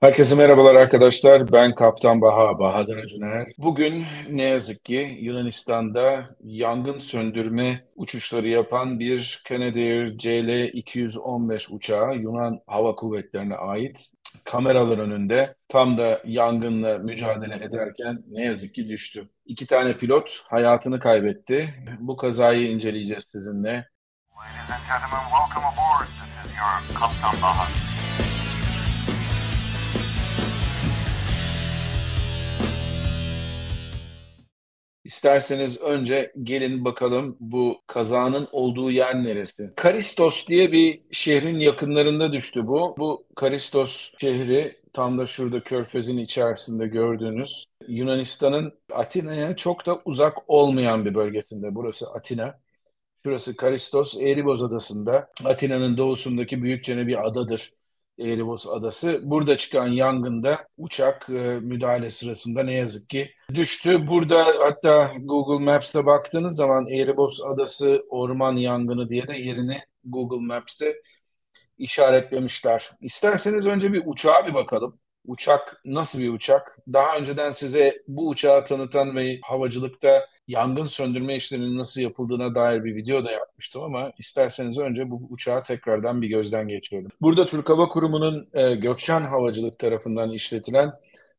Herkese 0.00 0.34
merhabalar 0.34 0.74
arkadaşlar. 0.74 1.52
Ben 1.52 1.74
Kaptan 1.74 2.20
Baha, 2.20 2.58
Bahadır 2.58 2.96
Acuner. 2.96 3.48
Bugün 3.58 4.04
ne 4.30 4.44
yazık 4.44 4.84
ki 4.84 5.18
Yunanistan'da 5.20 6.24
yangın 6.44 6.98
söndürme 6.98 7.84
uçuşları 7.96 8.48
yapan 8.48 9.00
bir 9.00 9.42
Canadair 9.48 10.04
CL-215 10.06 11.74
uçağı 11.74 12.16
Yunan 12.16 12.60
Hava 12.66 12.94
Kuvvetleri'ne 12.94 13.56
ait 13.56 14.10
kameralar 14.44 14.98
önünde 14.98 15.54
tam 15.68 15.98
da 15.98 16.22
yangınla 16.24 16.98
mücadele 16.98 17.64
ederken 17.64 18.22
ne 18.30 18.44
yazık 18.44 18.74
ki 18.74 18.88
düştü. 18.88 19.28
İki 19.46 19.66
tane 19.66 19.96
pilot 19.96 20.42
hayatını 20.50 21.00
kaybetti. 21.00 21.74
Bu 22.00 22.16
kazayı 22.16 22.68
inceleyeceğiz 22.68 23.24
sizinle. 23.32 23.70
Ladies 23.70 24.70
and 24.70 24.82
gentlemen, 24.88 25.24
welcome 25.30 25.66
aboard. 25.66 26.06
This 26.06 26.52
is 26.52 26.58
your 26.58 27.00
Kaptan 27.00 27.42
Baha. 27.42 27.95
İsterseniz 35.06 35.80
önce 35.80 36.32
gelin 36.42 36.84
bakalım 36.84 37.36
bu 37.40 37.80
kazanın 37.86 38.48
olduğu 38.52 38.90
yer 38.90 39.24
neresi? 39.24 39.72
Karistos 39.76 40.48
diye 40.48 40.72
bir 40.72 41.00
şehrin 41.12 41.58
yakınlarında 41.58 42.32
düştü 42.32 42.66
bu. 42.66 42.94
Bu 42.98 43.26
Karistos 43.36 44.12
şehri 44.20 44.76
tam 44.92 45.18
da 45.18 45.26
şurada 45.26 45.60
körfezin 45.60 46.18
içerisinde 46.18 46.86
gördüğünüz 46.86 47.64
Yunanistan'ın 47.88 48.72
Atina'ya 48.92 49.56
çok 49.56 49.86
da 49.86 50.00
uzak 50.04 50.50
olmayan 50.50 51.04
bir 51.04 51.14
bölgesinde. 51.14 51.74
Burası 51.74 52.06
Atina. 52.10 52.58
Şurası 53.24 53.56
Karistos, 53.56 54.16
Eğriboz 54.22 54.62
Adası'nda. 54.62 55.28
Atina'nın 55.44 55.96
doğusundaki 55.96 56.62
büyükçe 56.62 57.06
bir 57.06 57.26
adadır. 57.26 57.70
Eğribos 58.18 58.68
Adası. 58.68 59.20
Burada 59.22 59.56
çıkan 59.56 59.86
yangında 59.86 60.68
uçak 60.78 61.30
e, 61.30 61.32
müdahale 61.62 62.10
sırasında 62.10 62.62
ne 62.62 62.74
yazık 62.74 63.08
ki 63.10 63.30
düştü. 63.54 64.06
Burada 64.08 64.44
hatta 64.58 65.12
Google 65.20 65.64
Maps'te 65.64 66.06
baktığınız 66.06 66.56
zaman 66.56 66.86
Eğribos 66.88 67.40
Adası 67.44 68.04
orman 68.08 68.56
yangını 68.56 69.08
diye 69.08 69.28
de 69.28 69.34
yerini 69.36 69.78
Google 70.04 70.46
Maps'te 70.46 70.94
işaretlemişler. 71.78 72.90
İsterseniz 73.00 73.66
önce 73.66 73.92
bir 73.92 74.02
uçağa 74.06 74.46
bir 74.46 74.54
bakalım. 74.54 74.98
Uçak 75.26 75.80
nasıl 75.84 76.22
bir 76.22 76.32
uçak? 76.32 76.78
Daha 76.92 77.16
önceden 77.16 77.50
size 77.50 78.02
bu 78.08 78.28
uçağı 78.28 78.64
tanıtan 78.64 79.16
ve 79.16 79.38
havacılıkta 79.42 80.26
yangın 80.48 80.86
söndürme 80.86 81.36
işlerinin 81.36 81.78
nasıl 81.78 82.00
yapıldığına 82.00 82.54
dair 82.54 82.84
bir 82.84 82.96
video 82.96 83.24
da 83.24 83.30
yapmıştım 83.30 83.82
ama 83.82 84.12
isterseniz 84.18 84.78
önce 84.78 85.10
bu 85.10 85.26
uçağı 85.30 85.62
tekrardan 85.62 86.22
bir 86.22 86.28
gözden 86.28 86.68
geçirelim. 86.68 87.10
Burada 87.20 87.46
Türk 87.46 87.68
Hava 87.68 87.88
Kurumu'nun 87.88 88.48
e, 88.52 88.74
Gökçen 88.74 89.20
Havacılık 89.20 89.78
tarafından 89.78 90.30
işletilen 90.30 90.92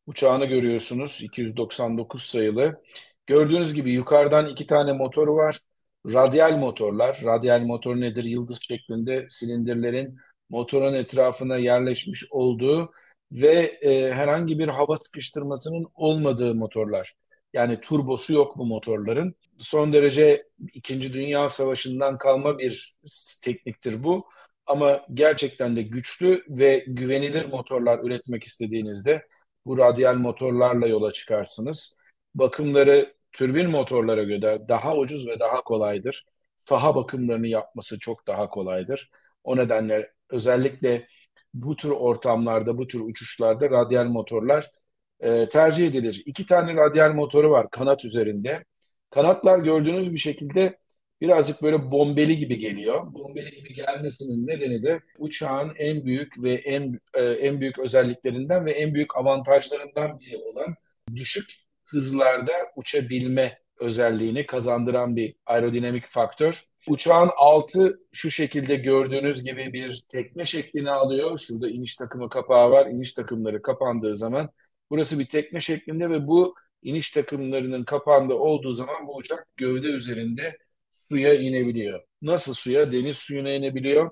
uçağını 0.06 0.46
görüyorsunuz. 0.46 1.22
299 1.22 2.22
sayılı. 2.22 2.82
Gördüğünüz 3.26 3.74
gibi 3.74 3.90
yukarıdan 3.90 4.46
iki 4.46 4.66
tane 4.66 4.92
motoru 4.92 5.36
var. 5.36 5.58
Radyal 6.06 6.58
motorlar. 6.58 7.20
Radyal 7.24 7.60
motor 7.60 7.96
nedir? 8.00 8.24
Yıldız 8.24 8.58
şeklinde 8.62 9.26
silindirlerin 9.30 10.18
motorun 10.50 10.94
etrafına 10.94 11.56
yerleşmiş 11.56 12.24
olduğu 12.32 12.90
ve 13.32 13.78
e, 13.82 14.14
herhangi 14.14 14.58
bir 14.58 14.68
hava 14.68 14.96
sıkıştırmasının 14.96 15.86
olmadığı 15.94 16.54
motorlar. 16.54 17.14
Yani 17.52 17.80
turbosu 17.80 18.32
yok 18.34 18.58
bu 18.58 18.66
motorların. 18.66 19.34
Son 19.58 19.92
derece 19.92 20.46
İkinci 20.74 21.14
Dünya 21.14 21.48
Savaşı'ndan 21.48 22.18
kalma 22.18 22.58
bir 22.58 22.94
tekniktir 23.42 24.04
bu. 24.04 24.28
Ama 24.66 25.06
gerçekten 25.14 25.76
de 25.76 25.82
güçlü 25.82 26.44
ve 26.48 26.84
güvenilir 26.88 27.44
motorlar 27.46 27.98
üretmek 28.04 28.44
istediğinizde 28.44 29.26
bu 29.66 29.78
radyal 29.78 30.14
motorlarla 30.14 30.86
yola 30.88 31.12
çıkarsınız. 31.12 32.00
Bakımları 32.34 33.14
türbin 33.32 33.70
motorlara 33.70 34.22
göre 34.22 34.62
daha 34.68 34.96
ucuz 34.96 35.28
ve 35.28 35.38
daha 35.38 35.62
kolaydır. 35.62 36.26
Saha 36.60 36.94
bakımlarını 36.94 37.46
yapması 37.46 37.98
çok 37.98 38.26
daha 38.26 38.50
kolaydır. 38.50 39.10
O 39.44 39.56
nedenle 39.56 40.12
özellikle 40.30 41.08
bu 41.54 41.76
tür 41.76 41.90
ortamlarda, 41.90 42.78
bu 42.78 42.88
tür 42.88 43.00
uçuşlarda 43.00 43.70
radyal 43.70 44.04
motorlar 44.04 44.70
e, 45.20 45.48
tercih 45.48 45.86
edilir. 45.86 46.22
İki 46.26 46.46
tane 46.46 46.74
radyal 46.74 47.12
motoru 47.12 47.50
var 47.50 47.70
kanat 47.70 48.04
üzerinde. 48.04 48.64
Kanatlar 49.10 49.58
gördüğünüz 49.58 50.12
bir 50.12 50.18
şekilde 50.18 50.78
birazcık 51.20 51.62
böyle 51.62 51.90
bombeli 51.90 52.36
gibi 52.36 52.58
geliyor. 52.58 53.14
Bombeli 53.14 53.50
gibi 53.50 53.74
gelmesinin 53.74 54.46
nedeni 54.46 54.82
de 54.82 55.00
uçağın 55.18 55.72
en 55.78 56.04
büyük 56.04 56.42
ve 56.42 56.54
en 56.54 57.00
e, 57.14 57.22
en 57.22 57.60
büyük 57.60 57.78
özelliklerinden 57.78 58.66
ve 58.66 58.72
en 58.72 58.94
büyük 58.94 59.16
avantajlarından 59.16 60.20
biri 60.20 60.36
olan 60.36 60.74
düşük 61.16 61.50
hızlarda 61.84 62.52
uçabilme 62.76 63.58
özelliğini 63.80 64.46
kazandıran 64.46 65.16
bir 65.16 65.34
aerodinamik 65.46 66.04
faktör. 66.10 66.62
Uçağın 66.88 67.30
altı 67.36 68.00
şu 68.12 68.30
şekilde 68.30 68.76
gördüğünüz 68.76 69.44
gibi 69.44 69.72
bir 69.72 70.02
tekne 70.08 70.44
şeklini 70.44 70.90
alıyor. 70.90 71.38
Şurada 71.38 71.68
iniş 71.68 71.96
takımı 71.96 72.28
kapağı 72.28 72.70
var. 72.70 72.86
İniş 72.86 73.14
takımları 73.14 73.62
kapandığı 73.62 74.16
zaman 74.16 74.50
burası 74.90 75.18
bir 75.18 75.26
tekne 75.26 75.60
şeklinde 75.60 76.10
ve 76.10 76.28
bu 76.28 76.54
iniş 76.82 77.10
takımlarının 77.10 77.84
kapandığı 77.84 78.34
olduğu 78.34 78.72
zaman 78.72 79.06
bu 79.06 79.16
uçak 79.16 79.46
gövde 79.56 79.86
üzerinde 79.86 80.58
suya 81.08 81.34
inebiliyor. 81.34 82.02
Nasıl 82.22 82.54
suya? 82.54 82.92
Deniz 82.92 83.18
suyuna 83.18 83.50
inebiliyor, 83.50 84.10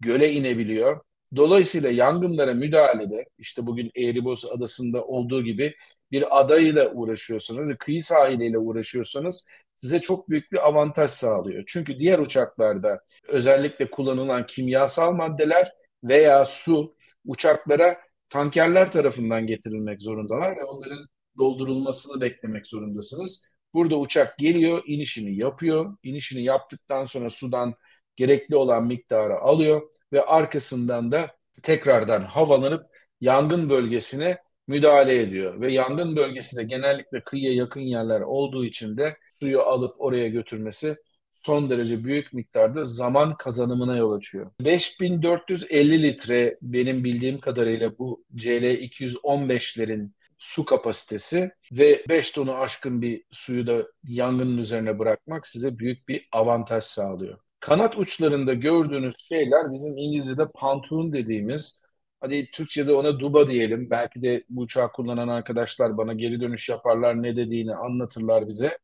göle 0.00 0.32
inebiliyor. 0.32 1.00
Dolayısıyla 1.36 1.90
yangınlara 1.90 2.54
müdahalede 2.54 3.26
işte 3.38 3.66
bugün 3.66 3.90
Eğribos 3.96 4.44
Adası'nda 4.44 5.04
olduğu 5.04 5.44
gibi 5.44 5.74
bir 6.12 6.40
adayla 6.40 6.92
uğraşıyorsanız, 6.92 7.76
kıyı 7.78 8.02
sahiliyle 8.02 8.58
uğraşıyorsanız 8.58 9.48
size 9.84 10.00
çok 10.00 10.30
büyük 10.30 10.52
bir 10.52 10.68
avantaj 10.68 11.10
sağlıyor. 11.10 11.64
Çünkü 11.66 11.98
diğer 11.98 12.18
uçaklarda 12.18 13.00
özellikle 13.28 13.90
kullanılan 13.90 14.46
kimyasal 14.46 15.12
maddeler 15.12 15.72
veya 16.04 16.44
su 16.44 16.96
uçaklara 17.26 18.00
tankerler 18.28 18.92
tarafından 18.92 19.46
getirilmek 19.46 20.02
zorundalar 20.02 20.56
ve 20.56 20.64
onların 20.64 21.06
doldurulmasını 21.38 22.20
beklemek 22.20 22.66
zorundasınız. 22.66 23.54
Burada 23.74 23.98
uçak 23.98 24.38
geliyor, 24.38 24.82
inişini 24.86 25.36
yapıyor. 25.36 25.96
İnişini 26.02 26.42
yaptıktan 26.42 27.04
sonra 27.04 27.30
sudan 27.30 27.74
gerekli 28.16 28.56
olan 28.56 28.86
miktarı 28.86 29.34
alıyor 29.34 29.82
ve 30.12 30.22
arkasından 30.22 31.12
da 31.12 31.30
tekrardan 31.62 32.22
havalanıp 32.22 32.86
yangın 33.20 33.70
bölgesine 33.70 34.38
müdahale 34.66 35.20
ediyor. 35.20 35.60
Ve 35.60 35.72
yangın 35.72 36.16
bölgesi 36.16 36.56
de 36.56 36.62
genellikle 36.62 37.20
kıyıya 37.24 37.54
yakın 37.54 37.80
yerler 37.80 38.20
olduğu 38.20 38.64
için 38.64 38.96
de 38.96 39.16
suyu 39.44 39.60
alıp 39.60 39.94
oraya 39.98 40.28
götürmesi 40.28 40.96
son 41.42 41.70
derece 41.70 42.04
büyük 42.04 42.32
miktarda 42.32 42.84
zaman 42.84 43.36
kazanımına 43.36 43.96
yol 43.96 44.12
açıyor. 44.12 44.50
5450 44.60 46.02
litre 46.02 46.58
benim 46.62 47.04
bildiğim 47.04 47.40
kadarıyla 47.40 47.98
bu 47.98 48.24
CL215'lerin 48.36 50.10
su 50.38 50.64
kapasitesi 50.64 51.50
ve 51.72 52.04
5 52.08 52.30
tonu 52.30 52.54
aşkın 52.54 53.02
bir 53.02 53.24
suyu 53.30 53.66
da 53.66 53.86
yangının 54.04 54.58
üzerine 54.58 54.98
bırakmak 54.98 55.46
size 55.46 55.78
büyük 55.78 56.08
bir 56.08 56.28
avantaj 56.32 56.84
sağlıyor. 56.84 57.38
Kanat 57.60 57.98
uçlarında 57.98 58.54
gördüğünüz 58.54 59.14
şeyler 59.28 59.72
bizim 59.72 59.98
İngilizce'de 59.98 60.48
pantoon 60.54 61.12
dediğimiz 61.12 61.82
Hadi 62.24 62.50
Türkçe'de 62.52 62.92
ona 62.92 63.20
duba 63.20 63.48
diyelim. 63.48 63.90
Belki 63.90 64.22
de 64.22 64.44
bu 64.48 64.60
uçağı 64.60 64.92
kullanan 64.92 65.28
arkadaşlar 65.28 65.96
bana 65.96 66.12
geri 66.12 66.40
dönüş 66.40 66.68
yaparlar 66.68 67.22
ne 67.22 67.36
dediğini 67.36 67.74
anlatırlar 67.74 68.48
bize. 68.48 68.78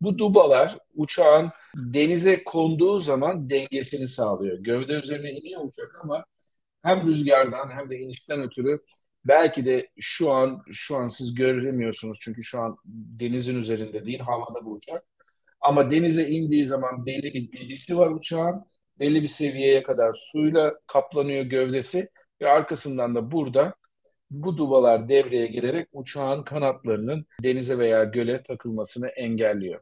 Bu 0.00 0.18
dubalar 0.18 0.78
uçağın 0.94 1.50
denize 1.76 2.44
konduğu 2.44 2.98
zaman 2.98 3.50
dengesini 3.50 4.08
sağlıyor. 4.08 4.58
Gövde 4.58 4.92
üzerine 4.92 5.30
iniyor 5.32 5.64
uçak 5.64 6.00
ama 6.04 6.24
hem 6.82 7.06
rüzgardan 7.06 7.70
hem 7.70 7.90
de 7.90 7.98
inişten 7.98 8.42
ötürü 8.42 8.80
belki 9.24 9.66
de 9.66 9.88
şu 10.00 10.30
an 10.30 10.62
şu 10.72 10.96
an 10.96 11.08
siz 11.08 11.34
göremiyorsunuz 11.34 12.18
çünkü 12.20 12.44
şu 12.44 12.60
an 12.60 12.76
denizin 13.20 13.60
üzerinde 13.60 14.06
değil 14.06 14.20
havada 14.20 14.64
bu 14.64 14.72
uçak. 14.72 15.04
Ama 15.60 15.90
denize 15.90 16.28
indiği 16.28 16.66
zaman 16.66 17.06
belli 17.06 17.34
bir 17.34 17.52
debisi 17.52 17.98
var 17.98 18.10
uçağın. 18.10 18.64
Belli 19.00 19.22
bir 19.22 19.26
seviyeye 19.28 19.82
kadar 19.82 20.12
suyla 20.12 20.74
kaplanıyor 20.86 21.44
gövdesi 21.44 22.08
ve 22.40 22.50
arkasından 22.50 23.14
da 23.14 23.32
burada 23.32 23.74
bu 24.30 24.56
duvalar 24.56 25.08
devreye 25.08 25.46
girerek 25.46 25.88
uçağın 25.92 26.42
kanatlarının 26.42 27.26
denize 27.42 27.78
veya 27.78 28.04
göle 28.04 28.42
takılmasını 28.42 29.08
engelliyor. 29.08 29.80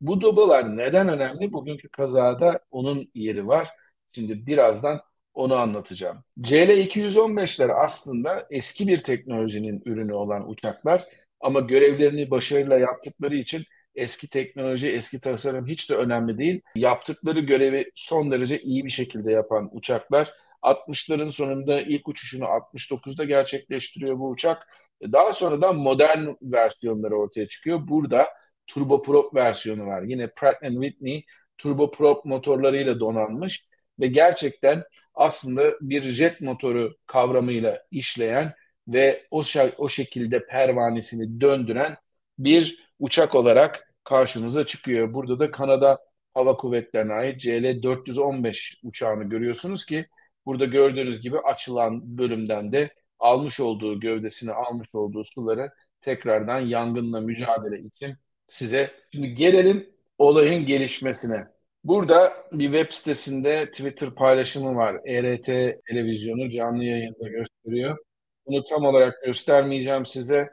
Bu 0.00 0.20
dubalar 0.20 0.76
neden 0.76 1.08
önemli? 1.08 1.52
Bugünkü 1.52 1.88
kazada 1.88 2.60
onun 2.70 3.10
yeri 3.14 3.48
var. 3.48 3.68
Şimdi 4.14 4.46
birazdan 4.46 5.00
onu 5.34 5.56
anlatacağım. 5.56 6.24
CL-215'ler 6.40 7.72
aslında 7.72 8.46
eski 8.50 8.88
bir 8.88 9.02
teknolojinin 9.02 9.82
ürünü 9.84 10.12
olan 10.14 10.50
uçaklar 10.50 11.04
ama 11.40 11.60
görevlerini 11.60 12.30
başarıyla 12.30 12.78
yaptıkları 12.78 13.36
için 13.36 13.62
eski 13.94 14.30
teknoloji, 14.30 14.90
eski 14.90 15.20
tasarım 15.20 15.66
hiç 15.66 15.90
de 15.90 15.94
önemli 15.94 16.38
değil. 16.38 16.60
Yaptıkları 16.74 17.40
görevi 17.40 17.90
son 17.94 18.30
derece 18.30 18.58
iyi 18.58 18.84
bir 18.84 18.90
şekilde 18.90 19.32
yapan 19.32 19.68
uçaklar 19.72 20.32
60'ların 20.62 21.30
sonunda 21.30 21.80
ilk 21.80 22.08
uçuşunu 22.08 22.44
69'da 22.44 23.24
gerçekleştiriyor 23.24 24.18
bu 24.18 24.28
uçak. 24.28 24.66
Daha 25.02 25.32
sonradan 25.32 25.76
modern 25.76 26.28
versiyonları 26.42 27.16
ortaya 27.16 27.48
çıkıyor. 27.48 27.88
Burada 27.88 28.28
turboprop 28.66 29.34
versiyonu 29.34 29.86
var. 29.86 30.02
Yine 30.02 30.30
Pratt 30.36 30.60
Whitney 30.60 31.24
turboprop 31.58 32.24
motorlarıyla 32.24 33.00
donanmış 33.00 33.66
ve 34.00 34.06
gerçekten 34.06 34.84
aslında 35.14 35.72
bir 35.80 36.02
jet 36.02 36.40
motoru 36.40 36.96
kavramıyla 37.06 37.82
işleyen 37.90 38.54
ve 38.88 39.26
o, 39.30 39.42
o 39.78 39.88
şekilde 39.88 40.46
pervanesini 40.46 41.40
döndüren 41.40 41.96
bir 42.38 42.88
uçak 42.98 43.34
olarak 43.34 43.94
karşınıza 44.04 44.66
çıkıyor. 44.66 45.14
Burada 45.14 45.38
da 45.38 45.50
Kanada 45.50 45.98
Hava 46.34 46.56
Kuvvetleri'ne 46.56 47.12
ait 47.12 47.40
CL-415 47.40 48.80
uçağını 48.82 49.24
görüyorsunuz 49.24 49.86
ki 49.86 50.06
burada 50.46 50.64
gördüğünüz 50.64 51.20
gibi 51.20 51.38
açılan 51.38 52.18
bölümden 52.18 52.72
de 52.72 52.94
almış 53.18 53.60
olduğu 53.60 54.00
gövdesini 54.00 54.52
almış 54.52 54.88
olduğu 54.94 55.24
suları 55.24 55.70
tekrardan 56.00 56.60
yangınla 56.60 57.20
mücadele 57.20 57.80
için 57.80 58.14
size. 58.48 58.90
Şimdi 59.12 59.34
gelelim 59.34 59.90
olayın 60.18 60.66
gelişmesine. 60.66 61.46
Burada 61.84 62.32
bir 62.52 62.72
web 62.72 62.90
sitesinde 62.92 63.70
Twitter 63.70 64.10
paylaşımı 64.10 64.76
var. 64.76 65.00
ERT 65.06 65.46
televizyonu 65.88 66.50
canlı 66.50 66.84
yayında 66.84 67.28
gösteriyor. 67.28 67.98
Bunu 68.46 68.64
tam 68.64 68.84
olarak 68.84 69.22
göstermeyeceğim 69.24 70.06
size. 70.06 70.50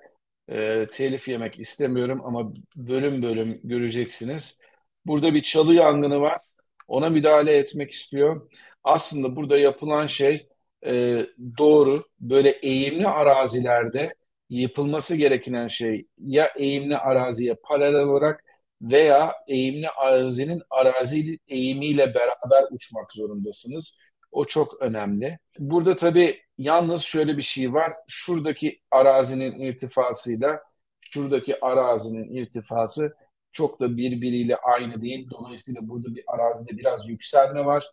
E, 0.49 0.87
telif 0.91 1.27
yemek 1.27 1.59
istemiyorum 1.59 2.21
ama 2.25 2.53
bölüm 2.75 3.21
bölüm 3.23 3.59
göreceksiniz. 3.63 4.61
Burada 5.05 5.33
bir 5.33 5.41
çalı 5.41 5.73
yangını 5.73 6.21
var. 6.21 6.48
Ona 6.89 7.09
müdahale 7.09 7.57
etmek 7.57 7.91
istiyor. 7.91 8.49
Aslında 8.83 9.35
burada 9.35 9.57
yapılan 9.57 10.05
şey 10.05 10.47
e, 10.85 11.25
doğru. 11.57 12.03
Böyle 12.19 12.49
eğimli 12.49 13.07
arazilerde 13.07 14.15
yapılması 14.49 15.15
gereken 15.15 15.67
şey 15.67 16.07
ya 16.17 16.51
eğimli 16.57 16.97
araziye 16.97 17.55
paralel 17.63 17.99
olarak 18.03 18.43
veya 18.81 19.33
eğimli 19.47 19.89
arazinin 19.89 20.61
arazi 20.69 21.39
eğimiyle 21.47 22.13
beraber 22.13 22.65
uçmak 22.71 23.13
zorundasınız. 23.13 23.99
O 24.31 24.45
çok 24.45 24.81
önemli. 24.81 25.39
Burada 25.59 25.95
tabii 25.95 26.39
yalnız 26.57 27.01
şöyle 27.01 27.37
bir 27.37 27.41
şey 27.41 27.73
var. 27.73 27.91
Şuradaki 28.07 28.81
arazinin 28.91 29.59
irtifasıyla 29.59 30.59
şuradaki 31.01 31.65
arazinin 31.65 32.35
irtifası 32.35 33.15
çok 33.51 33.79
da 33.79 33.97
birbiriyle 33.97 34.55
aynı 34.57 35.01
değil. 35.01 35.29
Dolayısıyla 35.31 35.81
burada 35.83 36.15
bir 36.15 36.23
arazide 36.27 36.77
biraz 36.77 37.09
yükselme 37.09 37.65
var. 37.65 37.85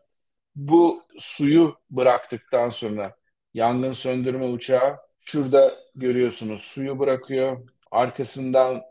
Bu 0.57 1.03
suyu 1.19 1.77
bıraktıktan 1.91 2.69
sonra 2.69 3.17
yangın 3.55 3.93
söndürme 3.93 4.47
uçağı 4.47 4.97
şurada 5.21 5.75
görüyorsunuz 5.95 6.63
suyu 6.63 6.99
bırakıyor. 6.99 7.69
Arkasından 7.91 8.83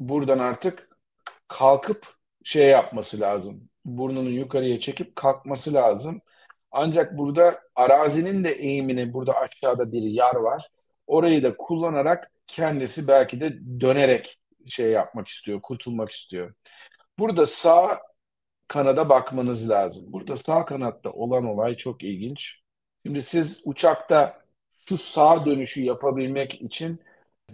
buradan 0.00 0.38
artık 0.38 0.88
kalkıp 1.48 2.06
şey 2.44 2.68
yapması 2.68 3.20
lazım. 3.20 3.68
Burnunu 3.84 4.30
yukarıya 4.30 4.80
çekip 4.80 5.16
kalkması 5.16 5.74
lazım. 5.74 6.20
Ancak 6.70 7.18
burada 7.18 7.60
arazinin 7.74 8.44
de 8.44 8.50
eğimini 8.52 9.12
burada 9.12 9.32
aşağıda 9.32 9.92
bir 9.92 10.02
yer 10.02 10.34
var. 10.34 10.68
Orayı 11.06 11.42
da 11.42 11.56
kullanarak 11.56 12.32
kendisi 12.46 13.08
belki 13.08 13.40
de 13.40 13.58
dönerek 13.80 14.38
şey 14.66 14.90
yapmak 14.90 15.28
istiyor, 15.28 15.60
kurtulmak 15.62 16.10
istiyor. 16.10 16.54
Burada 17.18 17.46
sağ 17.46 18.00
kanada 18.68 19.08
bakmanız 19.08 19.70
lazım. 19.70 20.12
Burada 20.12 20.36
sağ 20.36 20.64
kanatta 20.64 21.10
olan 21.12 21.44
olay 21.44 21.76
çok 21.76 22.04
ilginç. 22.04 22.62
Şimdi 23.06 23.22
siz 23.22 23.62
uçakta 23.64 24.42
şu 24.88 24.98
sağ 24.98 25.46
dönüşü 25.46 25.82
yapabilmek 25.82 26.62
için 26.62 27.00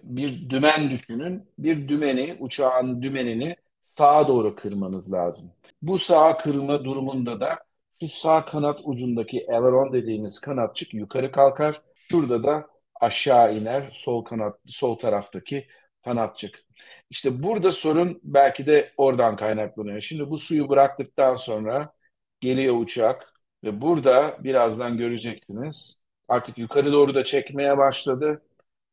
bir 0.03 0.51
dümen 0.51 0.91
düşünün. 0.91 1.51
Bir 1.59 1.89
dümeni, 1.89 2.37
uçağın 2.41 3.03
dümenini 3.03 3.57
sağa 3.83 4.29
doğru 4.29 4.57
kırmanız 4.57 5.13
lazım. 5.13 5.53
Bu 5.83 5.99
sağa 5.99 6.37
kırma 6.37 6.85
durumunda 6.85 7.41
da 7.41 7.59
şu 8.01 8.09
sağ 8.09 8.45
kanat 8.45 8.81
ucundaki 8.85 9.47
aileron 9.53 9.93
dediğimiz 9.93 10.41
kanatçık 10.41 10.95
yukarı 10.95 11.33
kalkar. 11.33 11.83
Şurada 11.95 12.45
da 12.45 12.67
aşağı 13.01 13.57
iner 13.57 13.91
sol 13.93 14.25
kanat 14.25 14.59
sol 14.67 14.99
taraftaki 14.99 15.67
kanatçık. 16.05 16.64
İşte 17.11 17.43
burada 17.43 17.71
sorun 17.71 18.21
belki 18.25 18.67
de 18.67 18.93
oradan 18.97 19.37
kaynaklanıyor. 19.37 20.01
Şimdi 20.01 20.31
bu 20.31 20.39
suyu 20.39 20.69
bıraktıktan 20.69 21.35
sonra 21.35 21.93
geliyor 22.41 22.81
uçak 22.81 23.33
ve 23.65 23.81
burada 23.81 24.37
birazdan 24.45 24.99
göreceksiniz. 24.99 25.97
Artık 26.29 26.59
yukarı 26.59 26.93
doğru 26.93 27.15
da 27.15 27.25
çekmeye 27.25 27.79
başladı. 27.79 28.43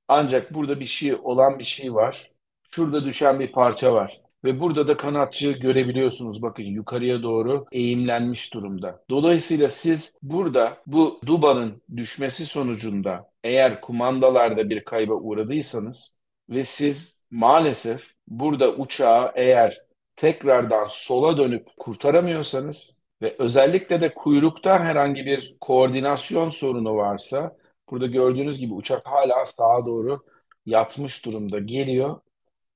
Ancak 0.07 0.54
burada 0.54 0.80
bir 0.80 0.86
şey 0.86 1.16
olan 1.16 1.60
bir 1.60 1.63
şey 1.63 1.94
var. 1.94 2.31
Şurada 2.72 3.06
düşen 3.06 3.39
bir 3.39 3.51
parça 3.51 3.94
var. 3.94 4.22
Ve 4.44 4.60
burada 4.60 4.88
da 4.88 4.98
kanatçı 4.98 5.51
görebiliyorsunuz 5.51 6.42
bakın 6.42 6.63
yukarıya 6.63 7.24
doğru 7.24 7.66
eğimlenmiş 7.72 8.54
durumda. 8.54 9.04
Dolayısıyla 9.10 9.69
siz 9.69 10.18
burada 10.22 10.78
bu 10.88 11.19
dubanın 11.25 11.81
düşmesi 11.98 12.45
sonucunda 12.45 13.31
eğer 13.44 13.81
kumandalarda 13.81 14.69
bir 14.69 14.83
kayba 14.83 15.13
uğradıysanız 15.13 16.16
ve 16.50 16.63
siz 16.63 17.20
maalesef 17.31 18.13
burada 18.28 18.75
uçağı 18.75 19.31
eğer 19.36 19.78
tekrardan 20.16 20.86
sola 20.89 21.38
dönüp 21.38 21.68
kurtaramıyorsanız 21.78 23.01
ve 23.22 23.36
özellikle 23.39 24.01
de 24.01 24.13
kuyrukta 24.13 24.80
herhangi 24.80 25.25
bir 25.25 25.54
koordinasyon 25.62 26.50
sorunu 26.50 26.95
varsa 26.95 27.57
burada 27.89 28.06
gördüğünüz 28.06 28.60
gibi 28.60 28.74
uçak 28.74 29.07
hala 29.07 29.45
sağa 29.45 29.86
doğru 29.86 30.19
yatmış 30.66 31.25
durumda 31.25 31.60
geliyor. 31.60 32.22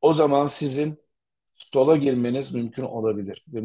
O 0.02 0.14
zaman 0.14 0.46
sizin 0.46 0.98
sola 1.56 1.98
girmeniz 1.98 2.54
mümkün 2.54 2.84
olabilir. 2.84 3.46
Ve 3.48 3.60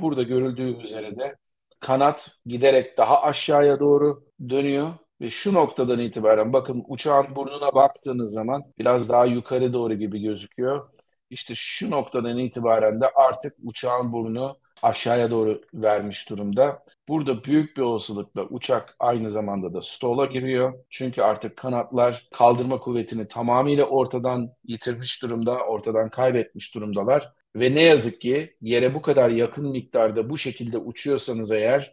burada 0.00 0.22
görüldüğü 0.22 0.82
üzere 0.82 1.16
de 1.16 1.36
kanat 1.80 2.38
giderek 2.46 2.98
daha 2.98 3.22
aşağıya 3.22 3.80
doğru 3.80 4.24
dönüyor 4.48 4.92
ve 5.24 5.30
şu 5.30 5.54
noktadan 5.54 5.98
itibaren 5.98 6.52
bakın 6.52 6.84
uçağın 6.88 7.36
burnuna 7.36 7.74
baktığınız 7.74 8.32
zaman 8.32 8.62
biraz 8.78 9.08
daha 9.08 9.24
yukarı 9.26 9.72
doğru 9.72 9.94
gibi 9.94 10.22
gözüküyor. 10.22 10.86
İşte 11.30 11.54
şu 11.56 11.90
noktadan 11.90 12.38
itibaren 12.38 13.00
de 13.00 13.10
artık 13.14 13.52
uçağın 13.62 14.12
burnu 14.12 14.56
aşağıya 14.82 15.30
doğru 15.30 15.60
vermiş 15.74 16.30
durumda. 16.30 16.82
Burada 17.08 17.44
büyük 17.44 17.76
bir 17.76 17.82
olasılıkla 17.82 18.42
uçak 18.42 18.96
aynı 18.98 19.30
zamanda 19.30 19.74
da 19.74 19.82
stola 19.82 20.26
giriyor. 20.26 20.74
Çünkü 20.90 21.22
artık 21.22 21.56
kanatlar 21.56 22.28
kaldırma 22.32 22.80
kuvvetini 22.80 23.28
tamamıyla 23.28 23.84
ortadan 23.84 24.50
yitirmiş 24.64 25.22
durumda, 25.22 25.58
ortadan 25.58 26.10
kaybetmiş 26.10 26.74
durumdalar. 26.74 27.32
Ve 27.56 27.74
ne 27.74 27.82
yazık 27.82 28.20
ki 28.20 28.56
yere 28.60 28.94
bu 28.94 29.02
kadar 29.02 29.30
yakın 29.30 29.70
miktarda 29.70 30.30
bu 30.30 30.38
şekilde 30.38 30.78
uçuyorsanız 30.78 31.52
eğer 31.52 31.92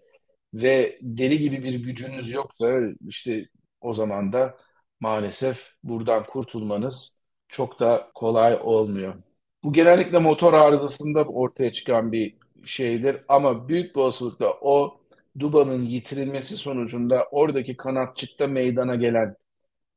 ve 0.53 0.99
deli 1.01 1.39
gibi 1.39 1.63
bir 1.63 1.75
gücünüz 1.75 2.31
yoksa 2.31 2.81
işte 3.07 3.45
o 3.81 3.93
zaman 3.93 4.33
da 4.33 4.57
maalesef 4.99 5.71
buradan 5.83 6.23
kurtulmanız 6.23 7.21
çok 7.49 7.79
da 7.79 8.11
kolay 8.15 8.59
olmuyor. 8.63 9.15
Bu 9.63 9.73
genellikle 9.73 10.19
motor 10.19 10.53
arızasında 10.53 11.23
ortaya 11.23 11.73
çıkan 11.73 12.11
bir 12.11 12.35
şeydir 12.65 13.17
ama 13.27 13.67
büyük 13.67 13.95
bir 13.95 14.01
olasılıkla 14.01 14.53
o 14.61 15.01
dubanın 15.39 15.85
yitirilmesi 15.85 16.57
sonucunda 16.57 17.27
oradaki 17.31 17.77
kanatçıkta 17.77 18.47
meydana 18.47 18.95
gelen 18.95 19.35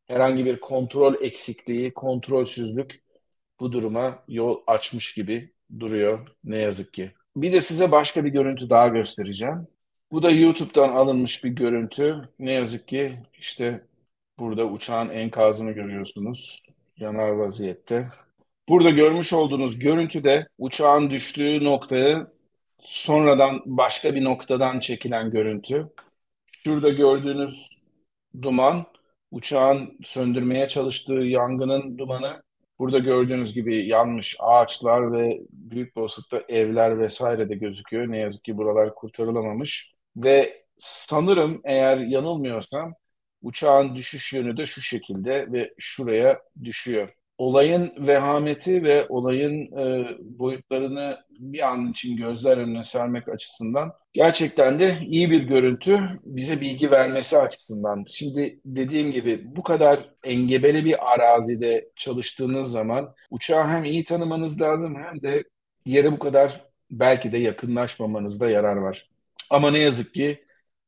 herhangi 0.06 0.44
bir 0.44 0.61
kontrol 0.61 1.14
eksikliği, 1.23 1.94
kontrolsüzlük 1.94 3.02
bu 3.61 3.73
duruma 3.73 4.25
yol 4.28 4.62
açmış 4.66 5.14
gibi 5.14 5.52
duruyor 5.80 6.28
ne 6.44 6.58
yazık 6.58 6.92
ki. 6.94 7.12
Bir 7.37 7.52
de 7.52 7.61
size 7.61 7.90
başka 7.90 8.25
bir 8.25 8.30
görüntü 8.30 8.70
daha 8.70 8.88
göstereceğim. 8.88 9.68
Bu 10.14 10.23
da 10.23 10.30
YouTube'dan 10.30 10.88
alınmış 10.88 11.44
bir 11.44 11.50
görüntü. 11.50 12.28
Ne 12.38 12.52
yazık 12.52 12.88
ki 12.88 13.12
işte 13.38 13.80
burada 14.38 14.64
uçağın 14.64 15.09
enkazını 15.09 15.73
görüyorsunuz. 15.73 16.62
Yanar 16.97 17.28
vaziyette. 17.30 18.09
Burada 18.68 18.90
görmüş 18.90 19.33
olduğunuz 19.33 19.78
görüntüde 19.78 20.47
uçağın 20.59 21.11
düştüğü 21.11 21.64
noktayı 21.64 22.26
sonradan 22.80 23.62
başka 23.66 24.14
bir 24.14 24.25
noktadan 24.25 24.80
çekilen 24.80 25.30
görüntü. 25.30 25.87
Şurada 26.64 26.88
gördüğünüz 26.88 27.68
duman 28.42 28.87
uçağın 29.30 29.99
söndürmeye 30.02 30.68
çalıştığı 30.68 31.14
yangının 31.14 31.99
dumanı. 31.99 32.42
Burada 32.78 32.99
gördüğünüz 32.99 33.54
gibi 33.54 33.87
yanmış 33.87 34.37
ağaçlar 34.40 35.12
ve 35.12 35.40
büyük 35.50 35.97
bir 35.97 36.54
evler 36.54 36.99
vesaire 36.99 37.49
de 37.49 37.54
gözüküyor. 37.54 38.11
Ne 38.11 38.18
yazık 38.18 38.44
ki 38.44 38.56
buralar 38.56 38.94
kurtarılamamış. 38.94 39.93
Ve 40.16 40.64
sanırım 40.78 41.61
eğer 41.64 41.97
yanılmıyorsam 41.97 42.94
uçağın 43.42 43.97
düşüş 43.97 44.33
yönü 44.33 44.56
de 44.56 44.66
şu 44.66 44.80
şekilde 44.83 45.52
ve 45.52 45.75
şuraya 45.78 46.40
düşüyor. 46.64 47.09
olayın 47.38 47.92
vehameti 48.06 48.83
ve 48.83 49.06
olayın 49.09 49.78
e, 49.78 50.06
boyutlarını 50.21 51.18
bir 51.30 51.68
an 51.68 51.90
için 51.90 52.16
gözler 52.16 52.59
önüne 52.59 52.83
sermek 52.83 53.28
açısından 53.28 53.92
gerçekten 54.12 54.78
de 54.78 54.99
iyi 55.00 55.30
bir 55.30 55.42
görüntü 55.42 56.00
bize 56.25 56.61
bilgi 56.61 56.90
vermesi 56.90 57.38
açısından. 57.38 58.04
Şimdi 58.09 58.61
dediğim 58.64 59.12
gibi 59.12 59.56
bu 59.56 59.62
kadar 59.62 60.11
engebeli 60.25 60.85
bir 60.85 61.12
arazide 61.14 61.90
çalıştığınız 61.97 62.71
zaman 62.73 63.14
uçağı 63.30 63.68
hem 63.68 63.85
iyi 63.85 64.04
tanımanız 64.04 64.62
lazım 64.62 64.94
hem 65.04 65.23
de 65.23 65.44
yere 65.85 66.12
bu 66.12 66.18
kadar 66.18 66.61
belki 66.90 67.33
de 67.33 67.38
yakınlaşmamanızda 67.38 68.50
yarar 68.50 68.76
var. 68.76 69.13
Ama 69.50 69.70
ne 69.70 69.78
yazık 69.78 70.14
ki 70.14 70.44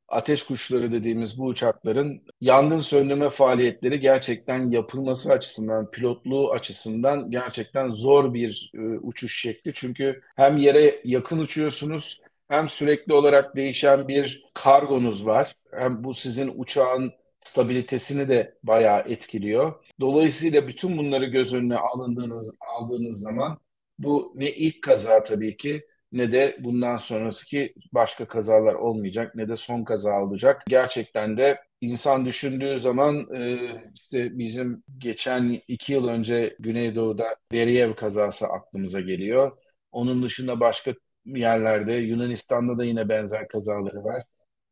ateş 0.08 0.42
kuşları 0.42 0.92
dediğimiz 0.92 1.38
bu 1.38 1.44
uçakların 1.46 2.22
yangın 2.40 2.78
söndürme 2.78 3.30
faaliyetleri 3.30 4.00
gerçekten 4.00 4.70
yapılması 4.70 5.32
açısından, 5.32 5.90
pilotluğu 5.90 6.52
açısından 6.52 7.30
gerçekten 7.30 7.88
zor 7.88 8.34
bir 8.34 8.70
e, 8.74 8.78
uçuş 8.80 9.40
şekli. 9.40 9.72
Çünkü 9.74 10.20
hem 10.36 10.56
yere 10.56 11.00
yakın 11.04 11.38
uçuyorsunuz 11.38 12.20
hem 12.48 12.68
sürekli 12.68 13.12
olarak 13.12 13.56
değişen 13.56 14.08
bir 14.08 14.44
kargonuz 14.54 15.26
var. 15.26 15.54
Hem 15.72 16.04
bu 16.04 16.14
sizin 16.14 16.52
uçağın 16.56 17.12
stabilitesini 17.44 18.28
de 18.28 18.58
bayağı 18.62 19.00
etkiliyor. 19.00 19.74
Dolayısıyla 20.00 20.68
bütün 20.68 20.98
bunları 20.98 21.26
göz 21.26 21.54
önüne 21.54 21.76
alındığınız 21.76 22.58
aldığınız 22.60 23.20
zaman 23.20 23.58
bu 23.98 24.32
ne 24.36 24.50
ilk 24.50 24.82
kaza 24.82 25.24
tabii 25.24 25.56
ki 25.56 25.86
ne 26.12 26.32
de 26.32 26.56
bundan 26.60 26.96
sonrası 26.96 27.46
ki 27.46 27.74
başka 27.92 28.28
kazalar 28.28 28.74
olmayacak 28.74 29.34
ne 29.34 29.48
de 29.48 29.56
son 29.56 29.84
kaza 29.84 30.22
olacak. 30.22 30.62
Gerçekten 30.68 31.36
de 31.36 31.60
insan 31.80 32.26
düşündüğü 32.26 32.78
zaman 32.78 33.34
e, 33.34 33.58
işte 33.94 34.38
bizim 34.38 34.82
geçen 34.98 35.62
iki 35.68 35.92
yıl 35.92 36.08
önce 36.08 36.56
Güneydoğu'da 36.58 37.36
Beriyev 37.52 37.94
kazası 37.94 38.46
aklımıza 38.46 39.00
geliyor. 39.00 39.58
Onun 39.92 40.22
dışında 40.22 40.60
başka 40.60 40.94
yerlerde 41.26 41.92
Yunanistan'da 41.92 42.78
da 42.78 42.84
yine 42.84 43.08
benzer 43.08 43.48
kazaları 43.48 44.04
var. 44.04 44.22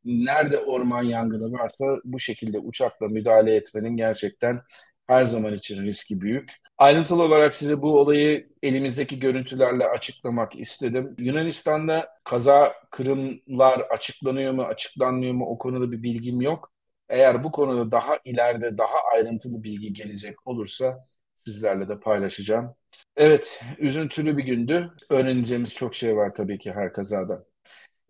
Nerede 0.04 0.58
orman 0.58 1.02
yangını 1.02 1.52
varsa 1.52 1.98
bu 2.04 2.20
şekilde 2.20 2.58
uçakla 2.58 3.08
müdahale 3.08 3.56
etmenin 3.56 3.96
gerçekten 3.96 4.60
her 5.06 5.24
zaman 5.24 5.54
için 5.54 5.82
riski 5.84 6.20
büyük. 6.20 6.52
Ayrıntılı 6.78 7.22
olarak 7.22 7.54
size 7.54 7.82
bu 7.82 8.00
olayı 8.00 8.48
elimizdeki 8.62 9.20
görüntülerle 9.20 9.86
açıklamak 9.86 10.56
istedim. 10.56 11.14
Yunanistan'da 11.18 12.08
kaza 12.24 12.74
kırımlar 12.90 13.80
açıklanıyor 13.80 14.52
mu, 14.52 14.62
açıklanmıyor 14.62 15.34
mu 15.34 15.46
o 15.46 15.58
konuda 15.58 15.92
bir 15.92 16.02
bilgim 16.02 16.40
yok. 16.40 16.72
Eğer 17.08 17.44
bu 17.44 17.52
konuda 17.52 17.90
daha 17.90 18.18
ileride 18.24 18.78
daha 18.78 18.96
ayrıntılı 19.14 19.62
bilgi 19.62 19.92
gelecek 19.92 20.46
olursa 20.46 21.04
sizlerle 21.34 21.88
de 21.88 22.00
paylaşacağım. 22.00 22.74
Evet, 23.16 23.62
üzüntülü 23.78 24.36
bir 24.36 24.44
gündü. 24.44 24.92
Öğreneceğimiz 25.10 25.74
çok 25.74 25.94
şey 25.94 26.16
var 26.16 26.34
tabii 26.34 26.58
ki 26.58 26.72
her 26.72 26.92
kazada. 26.92 27.44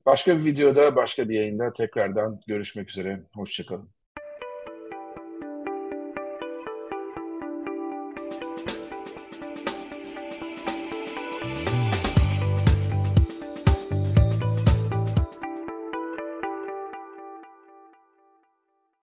Başka 0.07 0.39
bir 0.39 0.45
videoda, 0.45 0.97
başka 0.97 1.29
bir 1.29 1.35
yayında 1.35 1.73
tekrardan 1.73 2.41
görüşmek 2.47 2.91
üzere. 2.91 3.23
Hoşçakalın. 3.35 4.04